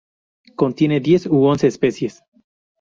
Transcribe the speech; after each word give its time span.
Contiene 0.55 0.97
diez 1.09 1.27
u 1.27 1.45
once 1.45 1.67
especies. 1.67 2.23